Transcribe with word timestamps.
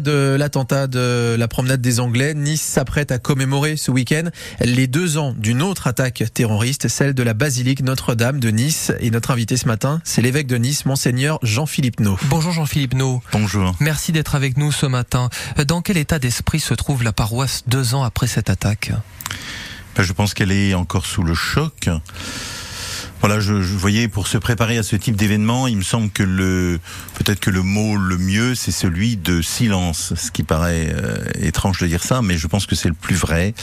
de 0.00 0.36
l'attentat 0.38 0.86
de 0.86 1.36
la 1.38 1.48
promenade 1.48 1.82
des 1.82 2.00
Anglais, 2.00 2.32
Nice 2.32 2.62
s'apprête 2.62 3.12
à 3.12 3.18
commémorer 3.18 3.76
ce 3.76 3.90
week-end 3.90 4.24
les 4.60 4.86
deux 4.86 5.18
ans 5.18 5.34
d'une 5.36 5.60
autre 5.60 5.86
attaque 5.86 6.24
terroriste, 6.32 6.88
celle 6.88 7.12
de 7.12 7.22
la 7.22 7.34
basilique 7.34 7.82
Notre-Dame 7.82 8.40
de 8.40 8.48
Nice. 8.48 8.90
Et 9.00 9.10
notre 9.10 9.32
invité 9.32 9.58
ce 9.58 9.66
matin, 9.66 10.00
c'est 10.02 10.22
l'évêque 10.22 10.46
de 10.46 10.56
Nice, 10.56 10.86
monseigneur 10.86 11.38
Jean-Philippe 11.42 12.00
No. 12.00 12.16
Bonjour 12.30 12.52
Jean-Philippe 12.52 12.94
No. 12.94 13.22
Bonjour. 13.32 13.76
Merci 13.80 14.12
d'être 14.12 14.34
avec 14.34 14.56
nous 14.56 14.72
ce 14.72 14.86
matin. 14.86 15.28
Dans 15.66 15.82
quel 15.82 15.98
état 15.98 16.18
d'esprit 16.18 16.60
se 16.60 16.72
trouve 16.72 17.02
la 17.02 17.12
paroisse 17.12 17.64
deux 17.66 17.94
ans 17.94 18.02
après 18.02 18.28
cette 18.28 18.48
attaque? 18.48 18.92
Ben, 19.94 20.02
Je 20.04 20.12
pense 20.14 20.32
qu'elle 20.32 20.52
est 20.52 20.72
encore 20.72 21.04
sous 21.04 21.22
le 21.22 21.34
choc. 21.34 21.90
Voilà, 23.22 23.38
je, 23.38 23.62
je, 23.62 23.76
voyais 23.76 24.08
pour 24.08 24.26
se 24.26 24.36
préparer 24.36 24.78
à 24.78 24.82
ce 24.82 24.96
type 24.96 25.14
d'événement, 25.14 25.68
il 25.68 25.76
me 25.76 25.84
semble 25.84 26.10
que 26.10 26.24
le 26.24 26.80
peut-être 27.14 27.38
que 27.38 27.50
le 27.50 27.62
mot 27.62 27.96
le 27.96 28.18
mieux 28.18 28.56
c'est 28.56 28.72
celui 28.72 29.16
de 29.16 29.40
silence, 29.40 30.12
ce 30.16 30.32
qui 30.32 30.42
paraît 30.42 30.92
euh, 30.92 31.24
étrange 31.40 31.78
de 31.78 31.86
dire 31.86 32.02
ça, 32.02 32.20
mais 32.20 32.36
je 32.36 32.48
pense 32.48 32.66
que 32.66 32.74
c'est 32.74 32.88
le 32.88 32.94
plus 32.94 33.14
vrai. 33.14 33.54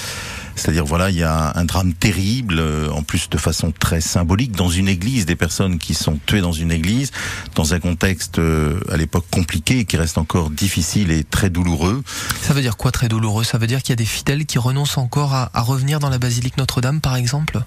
C'est-à-dire 0.55 0.85
voilà, 0.85 1.09
il 1.09 1.17
y 1.17 1.23
a 1.23 1.51
un 1.55 1.65
drame 1.65 1.93
terrible, 1.93 2.55
euh, 2.57 2.89
en 2.89 3.03
plus 3.03 3.29
de 3.29 3.37
façon 3.37 3.73
très 3.77 3.99
symbolique, 3.99 4.53
dans 4.53 4.69
une 4.69 4.87
église, 4.87 5.25
des 5.25 5.35
personnes 5.35 5.77
qui 5.77 5.93
sont 5.93 6.17
tuées 6.25 6.39
dans 6.39 6.53
une 6.53 6.71
église, 6.71 7.11
dans 7.55 7.73
un 7.73 7.81
contexte 7.81 8.39
euh, 8.39 8.79
à 8.89 8.95
l'époque 8.95 9.25
compliqué, 9.29 9.83
qui 9.83 9.97
reste 9.97 10.17
encore 10.17 10.51
difficile 10.51 11.11
et 11.11 11.25
très 11.25 11.49
douloureux. 11.49 12.01
Ça 12.41 12.53
veut 12.53 12.61
dire 12.61 12.77
quoi 12.77 12.91
très 12.91 13.09
douloureux? 13.09 13.43
Ça 13.43 13.57
veut 13.57 13.67
dire 13.67 13.81
qu'il 13.81 13.89
y 13.89 13.93
a 13.93 13.97
des 13.97 14.05
fidèles 14.05 14.45
qui 14.45 14.57
renoncent 14.57 14.97
encore 14.97 15.33
à, 15.33 15.51
à 15.53 15.61
revenir 15.61 15.99
dans 15.99 16.09
la 16.09 16.17
basilique 16.17 16.55
Notre-Dame, 16.57 17.01
par 17.01 17.17
exemple? 17.17 17.59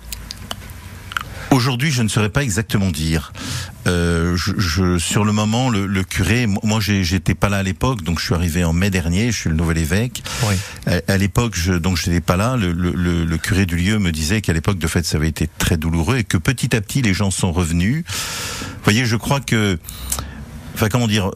Aujourd'hui, 1.52 1.91
je 1.91 2.02
ne 2.02 2.09
saurais 2.09 2.30
pas 2.30 2.42
exactement 2.42 2.91
dire. 2.91 3.34
Euh, 3.87 4.34
je, 4.37 4.52
je, 4.56 4.98
sur 4.98 5.23
le 5.23 5.33
moment, 5.33 5.69
le, 5.69 5.84
le 5.84 6.02
curé, 6.02 6.47
moi, 6.47 6.80
j'étais 6.80 7.34
pas 7.34 7.51
là 7.51 7.59
à 7.59 7.62
l'époque, 7.62 8.02
donc 8.02 8.20
je 8.20 8.24
suis 8.24 8.34
arrivé 8.34 8.65
en 8.65 8.73
mai 8.73 8.88
dernier. 8.88 9.30
Je 9.30 9.37
suis 9.37 9.51
le 9.51 9.57
nouvel 9.57 9.77
évêque. 9.77 10.23
Oui. 10.48 10.55
À, 10.87 11.12
à 11.12 11.16
l'époque, 11.19 11.55
je, 11.55 11.74
donc 11.74 11.98
je 11.98 12.09
n'étais 12.09 12.23
pas 12.23 12.38
là. 12.38 12.57
Le, 12.57 12.73
le, 12.73 12.93
le, 13.27 13.37
curé 13.37 13.66
du 13.66 13.77
lieu 13.77 13.99
me 13.99 14.12
disait 14.12 14.40
qu'à 14.40 14.54
l'époque, 14.54 14.79
de 14.79 14.87
fait, 14.87 15.04
ça 15.04 15.18
avait 15.18 15.29
été 15.29 15.46
très 15.59 15.77
douloureux 15.77 16.16
et 16.16 16.24
que 16.24 16.38
petit 16.38 16.74
à 16.74 16.80
petit, 16.80 17.02
les 17.02 17.12
gens 17.12 17.30
sont 17.30 17.52
revenus. 17.52 18.02
Vous 18.07 18.84
voyez, 18.84 19.05
je 19.05 19.16
crois 19.16 19.40
que, 19.40 19.79
enfin, 20.74 20.88
comment 20.88 21.07
dire, 21.07 21.32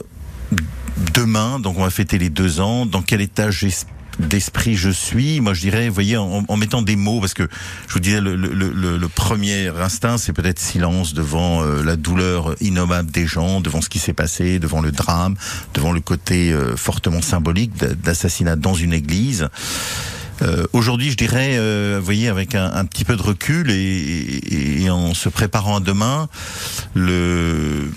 demain, 1.13 1.61
donc 1.61 1.77
on 1.79 1.83
va 1.83 1.91
fêter 1.91 2.17
les 2.17 2.31
deux 2.31 2.61
ans. 2.61 2.87
Dans 2.87 3.03
quel 3.03 3.21
état 3.21 3.51
j'espère 3.51 3.96
d'esprit 4.19 4.77
je 4.77 4.91
suis. 4.91 5.41
Moi, 5.41 5.55
je 5.55 5.61
dirais, 5.61 5.89
vous 5.89 5.95
voyez, 5.95 6.17
en, 6.17 6.45
en, 6.47 6.57
mettant 6.57 6.83
des 6.83 6.97
mots, 6.97 7.21
parce 7.21 7.35
que 7.35 7.49
je 7.89 7.95
vous 7.95 8.01
disais, 8.01 8.21
le, 8.21 8.37
le, 8.37 8.49
le, 8.53 8.97
le 8.99 9.09
premier 9.09 9.69
instinct, 9.69 10.19
c'est 10.19 10.33
peut-être 10.33 10.59
silence 10.59 11.15
devant 11.15 11.63
euh, 11.63 11.83
la 11.83 11.97
douleur 11.97 12.55
innommable 12.61 13.11
des 13.11 13.27
gens, 13.27 13.61
devant 13.61 13.81
ce 13.81 13.89
qui 13.89 13.99
s'est 13.99 14.13
passé, 14.13 14.59
devant 14.59 14.81
le 14.81 14.93
drame, 14.93 15.37
devant 15.75 15.93
le 15.93 16.01
côté 16.01 16.53
euh, 16.53 16.77
fortement 16.77 17.23
symbolique 17.23 17.73
d'assassinat 17.77 18.57
dans 18.57 18.75
une 18.75 18.93
église. 18.93 19.49
Euh, 20.43 20.67
Aujourd'hui, 20.73 21.11
je 21.11 21.17
dirais, 21.17 21.57
euh, 21.57 21.97
vous 21.99 22.05
voyez, 22.05 22.29
avec 22.29 22.55
un, 22.55 22.71
un, 22.73 22.85
petit 22.85 23.05
peu 23.05 23.17
de 23.17 23.23
recul 23.23 23.71
et, 23.71 23.75
et, 23.75 24.83
et, 24.83 24.91
en 24.91 25.15
se 25.15 25.29
préparant 25.29 25.77
à 25.77 25.81
demain, 25.81 26.29
le, 26.95 27.91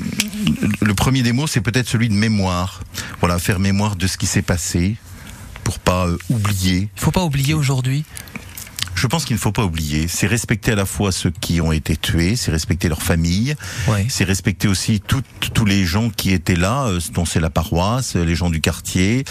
le 0.82 0.94
premier 0.94 1.22
des 1.22 1.34
mots, 1.34 1.48
c'est 1.48 1.62
peut-être 1.62 1.90
celui 1.90 2.10
de 2.10 2.14
mémoire. 2.14 2.82
Voilà, 3.20 3.40
faire 3.40 3.60
mémoire 3.60 3.96
de 3.96 4.08
ce 4.08 4.18
qui 4.18 4.26
s'est 4.26 4.42
passé, 4.42 4.96
pas 5.78 6.08
euh, 6.08 6.18
oublier. 6.30 6.90
Il 6.96 7.00
faut 7.00 7.12
pas 7.12 7.24
oublier 7.24 7.54
aujourd'hui. 7.54 8.06
Je 9.00 9.08
pense 9.08 9.24
qu'il 9.24 9.38
ne 9.38 9.40
faut 9.40 9.54
pas 9.54 9.64
oublier. 9.64 10.10
C'est 10.10 10.28
respecter 10.28 10.74
à 10.74 10.76
la 10.76 10.86
fois 10.86 11.14
ceux 11.14 11.30
qui 11.30 11.62
ont 11.62 11.72
été 11.72 11.96
tués, 11.96 12.36
c'est 12.36 12.52
respecter 12.52 12.90
leurs 12.90 13.02
familles, 13.02 13.56
ouais. 13.88 14.06
c'est 14.10 14.26
respecter 14.26 14.68
aussi 14.68 15.00
tout, 15.00 15.24
tous 15.54 15.64
les 15.64 15.86
gens 15.86 16.10
qui 16.10 16.34
étaient 16.34 16.58
là, 16.58 16.88
euh, 16.88 17.00
dont 17.14 17.24
c'est 17.24 17.40
la 17.40 17.50
paroisse, 17.50 18.16
les 18.16 18.36
gens 18.36 18.50
du 18.50 18.60
quartier, 18.60 19.24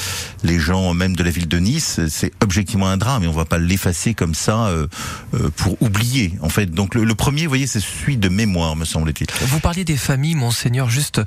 les 0.43 0.59
gens 0.59 0.95
même 0.95 1.15
de 1.15 1.23
la 1.23 1.29
ville 1.29 1.49
de 1.49 1.59
Nice. 1.59 2.01
C'est 2.09 2.33
objectivement 2.43 2.89
un 2.89 2.97
drame 2.97 3.25
et 3.25 3.27
on 3.27 3.33
va 3.33 3.45
pas 3.45 3.59
l'effacer 3.59 4.15
comme 4.15 4.35
ça 4.35 4.69
euh, 4.69 4.87
euh, 5.35 5.51
pour 5.55 5.77
oublier. 5.83 6.33
En 6.41 6.49
fait, 6.49 6.71
donc 6.71 6.95
le, 6.95 7.05
le 7.05 7.15
premier, 7.15 7.43
vous 7.43 7.51
voyez, 7.51 7.67
c'est 7.67 7.81
celui 7.81 8.17
de 8.17 8.31
mémoire, 8.31 8.75
me 8.75 8.87
semble-t-il. 8.87 9.27
Vous 9.49 9.61
parliez 9.61 9.85
des 9.85 9.99
familles, 9.99 10.35
monseigneur. 10.35 10.89
Juste, 10.89 11.21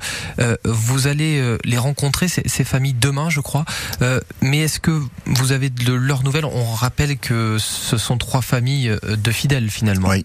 vous 0.64 1.06
allez 1.06 1.58
les 1.64 1.78
rencontrer 1.78 2.26
ces, 2.26 2.42
ces, 2.46 2.64
familles 2.64 2.94
demain, 2.94 3.30
je 3.30 3.40
crois. 3.40 3.64
Mais 4.40 4.58
est-ce 4.58 4.80
que 4.80 5.00
vous 5.26 5.52
avez 5.52 5.70
de 5.70 5.92
leurs 5.92 6.24
nouvelles? 6.24 6.44
On 6.44 6.72
rappelle 6.72 7.18
que 7.18 7.58
ce 7.60 7.96
sont 7.96 8.18
trois 8.18 8.31
familles 8.40 8.88
euh, 8.88 9.16
de 9.16 9.30
fidèles 9.30 9.70
finalement. 9.70 10.08
Oui. 10.08 10.24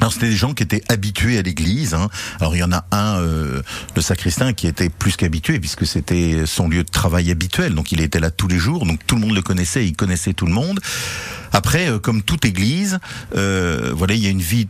Alors 0.00 0.12
c'était 0.12 0.28
des 0.28 0.36
gens 0.36 0.52
qui 0.52 0.62
étaient 0.62 0.82
habitués 0.88 1.38
à 1.38 1.42
l'église. 1.42 1.94
Hein. 1.94 2.08
Alors 2.40 2.54
il 2.54 2.58
y 2.58 2.62
en 2.62 2.72
a 2.72 2.84
un, 2.92 3.18
euh, 3.18 3.62
le 3.94 4.02
sacristain, 4.02 4.52
qui 4.52 4.66
était 4.66 4.88
plus 4.88 5.16
qu'habitué 5.16 5.58
puisque 5.58 5.86
c'était 5.86 6.44
son 6.46 6.68
lieu 6.68 6.84
de 6.84 6.90
travail 6.90 7.30
habituel. 7.30 7.74
Donc 7.74 7.92
il 7.92 8.00
était 8.00 8.20
là 8.20 8.30
tous 8.30 8.48
les 8.48 8.58
jours. 8.58 8.86
Donc 8.86 9.00
tout 9.06 9.14
le 9.14 9.22
monde 9.22 9.34
le 9.34 9.42
connaissait, 9.42 9.86
il 9.86 9.94
connaissait 9.94 10.32
tout 10.32 10.46
le 10.46 10.52
monde. 10.52 10.80
Après, 11.52 11.90
euh, 11.90 11.98
comme 11.98 12.22
toute 12.22 12.44
église, 12.44 12.98
voilà, 13.32 14.14
il 14.14 14.22
y 14.22 14.26
a 14.26 14.30
une 14.30 14.40
vie 14.40 14.68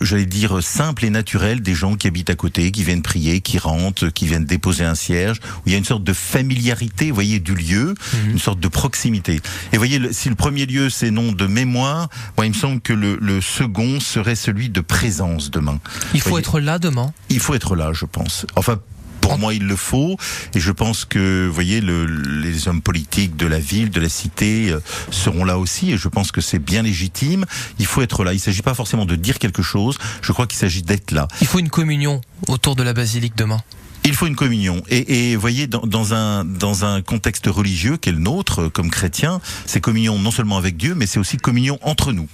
j'allais 0.00 0.26
dire 0.26 0.62
simple 0.62 1.04
et 1.04 1.10
naturel 1.10 1.60
des 1.60 1.74
gens 1.74 1.96
qui 1.96 2.06
habitent 2.06 2.30
à 2.30 2.34
côté, 2.34 2.70
qui 2.70 2.84
viennent 2.84 3.02
prier, 3.02 3.40
qui 3.40 3.58
rentrent, 3.58 4.08
qui 4.08 4.26
viennent 4.26 4.44
déposer 4.44 4.84
un 4.84 4.94
cierge, 4.94 5.38
où 5.58 5.62
il 5.66 5.72
y 5.72 5.74
a 5.74 5.78
une 5.78 5.84
sorte 5.84 6.04
de 6.04 6.12
familiarité, 6.12 7.08
vous 7.08 7.14
voyez, 7.14 7.40
du 7.40 7.54
lieu, 7.54 7.94
mmh. 7.94 8.30
une 8.30 8.38
sorte 8.38 8.60
de 8.60 8.68
proximité. 8.68 9.34
Et 9.72 9.76
vous 9.76 9.78
voyez, 9.78 10.12
si 10.12 10.28
le 10.28 10.34
premier 10.34 10.66
lieu 10.66 10.90
c'est 10.90 11.10
nom 11.10 11.32
de 11.32 11.46
mémoire, 11.46 12.08
moi, 12.36 12.46
il 12.46 12.50
me 12.50 12.54
semble 12.54 12.80
que 12.80 12.92
le, 12.92 13.16
le, 13.20 13.40
second 13.40 14.00
serait 14.00 14.34
celui 14.34 14.68
de 14.68 14.80
présence 14.80 15.50
demain. 15.50 15.78
Il 16.14 16.20
faut 16.20 16.38
être 16.38 16.60
là 16.60 16.78
demain. 16.78 17.12
Il 17.28 17.40
faut 17.40 17.54
être 17.54 17.76
là, 17.76 17.92
je 17.92 18.04
pense. 18.04 18.46
Enfin, 18.56 18.80
pour 19.24 19.38
moi, 19.38 19.54
il 19.54 19.66
le 19.66 19.76
faut. 19.76 20.18
Et 20.54 20.60
je 20.60 20.70
pense 20.70 21.06
que, 21.06 21.46
vous 21.46 21.54
voyez, 21.54 21.80
le, 21.80 22.04
les 22.04 22.68
hommes 22.68 22.82
politiques 22.82 23.36
de 23.36 23.46
la 23.46 23.58
ville, 23.58 23.88
de 23.88 24.00
la 24.00 24.10
cité, 24.10 24.70
euh, 24.70 24.80
seront 25.10 25.44
là 25.44 25.58
aussi. 25.58 25.92
Et 25.92 25.96
je 25.96 26.08
pense 26.08 26.30
que 26.30 26.42
c'est 26.42 26.58
bien 26.58 26.82
légitime. 26.82 27.46
Il 27.78 27.86
faut 27.86 28.02
être 28.02 28.22
là. 28.22 28.32
Il 28.32 28.36
ne 28.36 28.40
s'agit 28.40 28.60
pas 28.60 28.74
forcément 28.74 29.06
de 29.06 29.16
dire 29.16 29.38
quelque 29.38 29.62
chose. 29.62 29.96
Je 30.20 30.32
crois 30.32 30.46
qu'il 30.46 30.58
s'agit 30.58 30.82
d'être 30.82 31.10
là. 31.10 31.26
Il 31.40 31.46
faut 31.46 31.58
une 31.58 31.70
communion 31.70 32.20
autour 32.48 32.76
de 32.76 32.82
la 32.82 32.92
basilique 32.92 33.34
demain. 33.34 33.62
Il 34.04 34.14
faut 34.14 34.26
une 34.26 34.36
communion. 34.36 34.82
Et, 34.90 35.30
et 35.30 35.36
voyez, 35.36 35.66
dans, 35.68 35.86
dans, 35.86 36.12
un, 36.12 36.44
dans 36.44 36.84
un 36.84 37.00
contexte 37.00 37.46
religieux 37.46 37.96
qui 37.96 38.10
est 38.10 38.12
le 38.12 38.18
nôtre, 38.18 38.68
comme 38.68 38.90
chrétien, 38.90 39.40
c'est 39.64 39.80
communion 39.80 40.18
non 40.18 40.30
seulement 40.32 40.58
avec 40.58 40.76
Dieu, 40.76 40.94
mais 40.94 41.06
c'est 41.06 41.18
aussi 41.18 41.38
communion 41.38 41.78
entre 41.80 42.12
nous. 42.12 42.28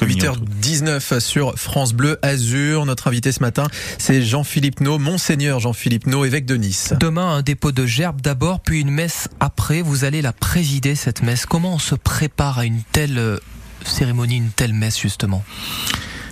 8h19 0.00 1.20
sur 1.20 1.58
France 1.58 1.92
Bleu 1.92 2.18
Azur. 2.22 2.86
Notre 2.86 3.08
invité 3.08 3.32
ce 3.32 3.40
matin, 3.40 3.66
c'est 3.98 4.22
Jean-Philippe 4.22 4.80
No, 4.80 4.98
Monseigneur 4.98 5.60
Jean-Philippe 5.60 6.06
No, 6.06 6.24
évêque 6.24 6.46
de 6.46 6.56
Nice. 6.56 6.94
Demain, 7.00 7.36
un 7.36 7.42
dépôt 7.42 7.72
de 7.72 7.86
gerbes 7.86 8.20
d'abord, 8.20 8.60
puis 8.60 8.80
une 8.80 8.90
messe 8.90 9.28
après. 9.40 9.82
Vous 9.82 10.04
allez 10.04 10.22
la 10.22 10.32
présider, 10.32 10.94
cette 10.94 11.22
messe. 11.22 11.46
Comment 11.46 11.74
on 11.74 11.78
se 11.78 11.94
prépare 11.94 12.58
à 12.58 12.64
une 12.64 12.82
telle 12.92 13.40
cérémonie, 13.84 14.36
une 14.36 14.50
telle 14.50 14.72
messe, 14.72 14.98
justement? 14.98 15.44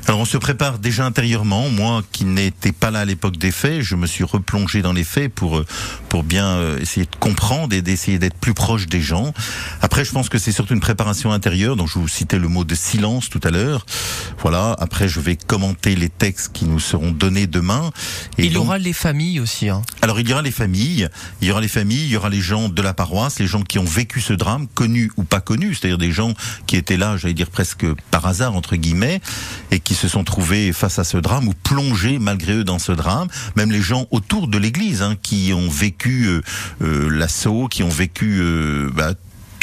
Alors 0.06 0.20
on 0.20 0.24
se 0.24 0.36
prépare 0.36 0.78
déjà 0.78 1.04
intérieurement. 1.04 1.68
Moi 1.68 2.02
qui 2.12 2.24
n'étais 2.24 2.72
pas 2.72 2.90
là 2.90 3.00
à 3.00 3.04
l'époque 3.04 3.36
des 3.36 3.50
faits, 3.50 3.82
je 3.82 3.96
me 3.96 4.06
suis 4.06 4.24
replongé 4.24 4.82
dans 4.82 4.92
les 4.92 5.04
faits 5.04 5.32
pour 5.32 5.62
pour 6.08 6.22
bien 6.22 6.76
essayer 6.78 7.06
de 7.06 7.16
comprendre 7.16 7.74
et 7.74 7.82
d'essayer 7.82 8.18
d'être 8.18 8.36
plus 8.36 8.54
proche 8.54 8.86
des 8.86 9.00
gens. 9.00 9.32
Après, 9.82 10.04
je 10.04 10.12
pense 10.12 10.28
que 10.28 10.38
c'est 10.38 10.52
surtout 10.52 10.74
une 10.74 10.80
préparation 10.80 11.32
intérieure. 11.32 11.76
Donc 11.76 11.88
je 11.88 11.98
vous 11.98 12.08
citais 12.08 12.38
le 12.38 12.48
mot 12.48 12.64
de 12.64 12.74
silence 12.74 13.28
tout 13.28 13.40
à 13.42 13.50
l'heure. 13.50 13.84
Voilà. 14.40 14.76
Après, 14.78 15.08
je 15.08 15.20
vais 15.20 15.36
commenter 15.36 15.96
les 15.96 16.08
textes 16.08 16.52
qui 16.52 16.66
nous 16.66 16.80
seront 16.80 17.10
donnés 17.10 17.46
demain. 17.46 17.90
Et 18.38 18.46
il 18.46 18.52
y 18.52 18.56
aura 18.56 18.78
les 18.78 18.92
familles 18.92 19.40
aussi. 19.40 19.68
Hein. 19.68 19.82
Alors 20.02 20.20
il 20.20 20.28
y 20.28 20.32
aura 20.32 20.42
les 20.42 20.52
familles. 20.52 21.08
Il 21.40 21.48
y 21.48 21.50
aura 21.50 21.60
les 21.60 21.68
familles. 21.68 22.04
Il 22.04 22.10
y 22.10 22.16
aura 22.16 22.28
les 22.28 22.40
gens 22.40 22.68
de 22.68 22.82
la 22.82 22.94
paroisse, 22.94 23.40
les 23.40 23.46
gens 23.46 23.62
qui 23.62 23.80
ont 23.80 23.84
vécu 23.84 24.20
ce 24.20 24.32
drame, 24.32 24.68
connus 24.68 25.10
ou 25.16 25.24
pas 25.24 25.40
connus, 25.40 25.74
c'est-à-dire 25.74 25.98
des 25.98 26.12
gens 26.12 26.34
qui 26.66 26.76
étaient 26.76 26.96
là, 26.96 27.16
j'allais 27.16 27.34
dire 27.34 27.50
presque 27.50 27.86
par 28.10 28.26
hasard 28.26 28.54
entre 28.54 28.76
guillemets, 28.76 29.20
et 29.70 29.80
qui 29.80 29.95
se 29.96 30.08
sont 30.08 30.24
trouvés 30.24 30.72
face 30.72 30.98
à 30.98 31.04
ce 31.04 31.16
drame 31.16 31.48
ou 31.48 31.54
plongés 31.54 32.18
malgré 32.18 32.54
eux 32.54 32.64
dans 32.64 32.78
ce 32.78 32.92
drame. 32.92 33.28
Même 33.56 33.72
les 33.72 33.80
gens 33.80 34.06
autour 34.10 34.48
de 34.48 34.58
l'Église 34.58 35.02
hein, 35.02 35.16
qui 35.22 35.52
ont 35.54 35.68
vécu 35.68 36.26
euh, 36.26 36.40
euh, 36.82 37.08
l'assaut, 37.08 37.68
qui 37.68 37.82
ont 37.82 37.88
vécu 37.88 38.38
euh, 38.40 38.90
bah, 38.94 39.14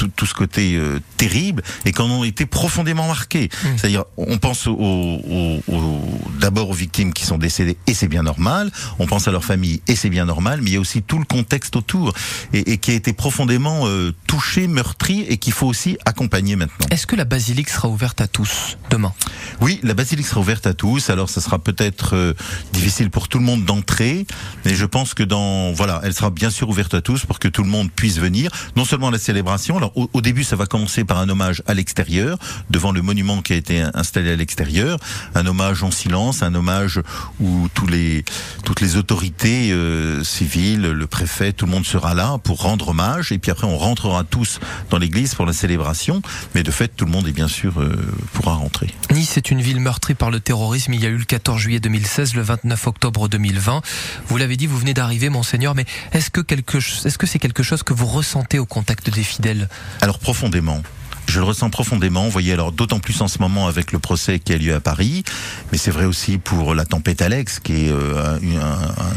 tout, 0.03 0.11
tout, 0.15 0.25
ce 0.25 0.33
côté 0.33 0.75
euh, 0.75 0.99
terrible 1.17 1.63
et 1.85 1.91
qui 1.91 2.01
en 2.01 2.09
ont 2.09 2.23
été 2.23 2.45
profondément 2.45 3.07
marqués. 3.07 3.49
Mmh. 3.51 3.67
C'est-à-dire, 3.77 4.03
on 4.17 4.37
pense 4.37 4.67
au, 4.67 4.73
au, 4.73 5.63
au, 5.67 6.01
d'abord 6.39 6.69
aux 6.69 6.73
victimes 6.73 7.13
qui 7.13 7.25
sont 7.25 7.37
décédées 7.37 7.77
et 7.87 7.93
c'est 7.93 8.07
bien 8.07 8.23
normal. 8.23 8.71
On 8.99 9.07
pense 9.07 9.27
à 9.27 9.31
leur 9.31 9.43
famille 9.43 9.81
et 9.87 9.95
c'est 9.95 10.09
bien 10.09 10.25
normal. 10.25 10.61
Mais 10.61 10.71
il 10.71 10.73
y 10.73 10.77
a 10.77 10.79
aussi 10.79 11.01
tout 11.01 11.19
le 11.19 11.25
contexte 11.25 11.75
autour 11.75 12.13
et, 12.53 12.73
et 12.73 12.77
qui 12.77 12.91
a 12.91 12.93
été 12.93 13.13
profondément 13.13 13.87
euh, 13.87 14.13
touché, 14.27 14.67
meurtri 14.67 15.21
et 15.21 15.37
qu'il 15.37 15.53
faut 15.53 15.67
aussi 15.67 15.97
accompagner 16.05 16.55
maintenant. 16.55 16.87
Est-ce 16.91 17.07
que 17.07 17.15
la 17.15 17.25
basilique 17.25 17.69
sera 17.69 17.87
ouverte 17.87 18.21
à 18.21 18.27
tous 18.27 18.77
demain? 18.89 19.13
Oui, 19.61 19.79
la 19.83 19.93
basilique 19.93 20.27
sera 20.27 20.41
ouverte 20.41 20.67
à 20.67 20.73
tous. 20.73 21.09
Alors, 21.09 21.29
ça 21.29 21.41
sera 21.41 21.59
peut-être 21.59 22.15
euh, 22.15 22.33
difficile 22.73 23.09
pour 23.09 23.27
tout 23.27 23.39
le 23.39 23.45
monde 23.45 23.65
d'entrer, 23.65 24.25
mais 24.65 24.75
je 24.75 24.85
pense 24.85 25.13
que 25.13 25.23
dans 25.23 25.71
voilà, 25.73 26.01
elle 26.03 26.13
sera 26.13 26.29
bien 26.29 26.49
sûr 26.49 26.69
ouverte 26.69 26.93
à 26.93 27.01
tous 27.01 27.25
pour 27.25 27.39
que 27.39 27.47
tout 27.47 27.63
le 27.63 27.69
monde 27.69 27.91
puisse 27.91 28.17
venir, 28.17 28.51
non 28.75 28.85
seulement 28.85 29.07
à 29.07 29.11
la 29.11 29.17
célébration. 29.17 29.77
Alors 29.77 29.92
au, 29.95 30.21
début, 30.21 30.43
ça 30.43 30.55
va 30.55 30.65
commencer 30.65 31.03
par 31.03 31.19
un 31.19 31.29
hommage 31.29 31.63
à 31.67 31.73
l'extérieur, 31.73 32.37
devant 32.69 32.91
le 32.91 33.01
monument 33.01 33.41
qui 33.41 33.53
a 33.53 33.55
été 33.55 33.83
installé 33.93 34.31
à 34.31 34.35
l'extérieur, 34.35 34.99
un 35.35 35.45
hommage 35.45 35.83
en 35.83 35.91
silence, 35.91 36.43
un 36.43 36.55
hommage 36.55 37.01
où 37.39 37.67
toutes 37.73 37.91
les 37.91 38.95
autorités 38.95 39.71
euh, 39.71 40.23
civiles, 40.23 40.81
le 40.81 41.07
préfet, 41.07 41.53
tout 41.53 41.65
le 41.65 41.71
monde 41.71 41.85
sera 41.85 42.13
là 42.13 42.37
pour 42.43 42.61
rendre 42.61 42.89
hommage, 42.89 43.31
et 43.31 43.39
puis 43.39 43.51
après 43.51 43.67
on 43.67 43.77
rentrera 43.77 44.23
tous 44.23 44.59
dans 44.89 44.97
l'église 44.97 45.35
pour 45.35 45.45
la 45.45 45.53
célébration, 45.53 46.21
mais 46.55 46.63
de 46.63 46.71
fait 46.71 46.89
tout 46.95 47.05
le 47.05 47.11
monde 47.11 47.27
est 47.27 47.33
bien 47.33 47.47
sûr 47.47 47.81
euh, 47.81 47.95
pourra 48.33 48.55
rentrer. 48.55 48.93
Nice 49.11 49.37
est 49.37 49.51
une 49.51 49.61
ville 49.61 49.79
meurtrie 49.79 50.15
par 50.15 50.31
le 50.31 50.39
terrorisme. 50.39 50.93
Il 50.93 51.01
y 51.01 51.05
a 51.05 51.09
eu 51.09 51.17
le 51.17 51.25
14 51.25 51.59
juillet 51.59 51.79
2016, 51.79 52.35
le 52.35 52.41
29 52.41 52.87
octobre 52.87 53.29
2020. 53.29 53.81
Vous 54.27 54.37
l'avez 54.37 54.57
dit, 54.57 54.67
vous 54.67 54.77
venez 54.77 54.93
d'arriver, 54.93 55.29
monseigneur, 55.29 55.75
mais 55.75 55.85
est-ce 56.11 56.29
que 56.29 57.27
c'est 57.27 57.39
quelque 57.39 57.63
chose 57.63 57.83
que 57.83 57.93
vous 57.93 58.07
ressentez 58.07 58.59
au 58.59 58.65
contact 58.65 59.09
des 59.09 59.23
fidèles? 59.23 59.69
Alors 60.01 60.19
profondément. 60.19 60.81
Je 61.27 61.39
le 61.39 61.45
ressens 61.45 61.69
profondément. 61.69 62.25
Vous 62.25 62.31
voyez, 62.31 62.53
alors 62.53 62.71
d'autant 62.71 62.99
plus 62.99 63.21
en 63.21 63.27
ce 63.27 63.39
moment 63.39 63.67
avec 63.67 63.91
le 63.91 63.99
procès 63.99 64.39
qui 64.39 64.53
a 64.53 64.57
lieu 64.57 64.75
à 64.75 64.79
Paris, 64.79 65.23
mais 65.71 65.77
c'est 65.77 65.91
vrai 65.91 66.05
aussi 66.05 66.37
pour 66.37 66.75
la 66.75 66.85
tempête 66.85 67.21
Alex, 67.21 67.59
qui 67.59 67.85
est 67.85 67.91
euh, 67.91 68.37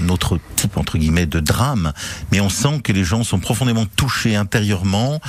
un, 0.03 0.08
autre 0.08 0.38
type 0.55 0.76
entre 0.76 0.99
guillemets 0.99 1.26
de 1.26 1.41
drame. 1.41 1.93
Mais 2.32 2.41
on 2.41 2.49
sent 2.49 2.81
que 2.82 2.93
les 2.93 3.05
gens 3.05 3.25
sont 3.25 3.38
profondément 3.38 3.87
touchés 3.97 4.37
intérieurement, 4.37 5.20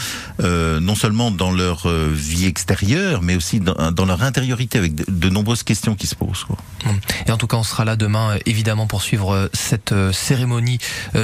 euh, 0.41 0.79
non 0.79 0.95
seulement 0.95 1.31
dans 1.31 1.51
leur 1.51 1.89
euh, 1.89 2.09
vie 2.13 2.45
extérieure, 2.45 3.21
mais 3.21 3.35
aussi 3.35 3.59
dans, 3.59 4.05
leur 4.05 4.23
intériorité, 4.23 4.77
avec 4.77 4.95
de, 4.95 5.29
nombreuses 5.29 5.63
questions 5.63 5.95
qui 5.95 6.07
se 6.07 6.15
posent. 6.15 6.45
Et 7.25 7.31
en 7.31 7.37
tout 7.37 7.47
cas, 7.47 7.57
on 7.57 7.63
sera 7.63 7.83
là 7.85 7.95
demain, 7.95 8.37
évidemment, 8.45 8.87
pour 8.87 9.01
suivre 9.01 9.49
cette 9.53 9.93
cérémonie 10.13 10.79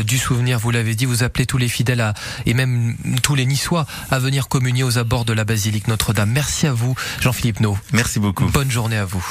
du 0.05 0.17
souvenir. 0.17 0.59
Vous 0.59 0.71
l'avez 0.71 0.95
dit, 0.95 1.05
vous 1.05 1.23
appelez 1.23 1.45
tous 1.45 1.57
les 1.57 1.69
fidèles 1.69 2.13
et 2.45 2.53
même 2.53 2.95
tous 3.21 3.35
les 3.35 3.45
Niçois 3.45 3.85
à 4.11 4.19
venir 4.19 4.47
communier 4.47 4.83
aux 4.83 4.97
abords 4.97 5.25
de 5.25 5.33
la 5.43 5.45
basilique 5.45 5.89
Notre-Dame. 5.89 6.31
Merci 6.33 6.67
à 6.67 6.73
vous, 6.73 6.95
Jean-Philippe 7.19 7.59
No. 7.59 7.77
Merci 7.91 8.21
beaucoup. 8.21 8.45
Bonne 8.45 8.71
journée 8.71 8.95
à 8.95 9.03
vous. 9.03 9.25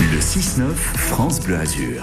Le 0.00 0.18
6-9, 0.18 0.74
France 0.74 1.40
Bleu 1.40 1.56
Azur. 1.56 2.00